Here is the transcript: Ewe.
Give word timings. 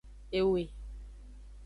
Ewe. 0.39 0.63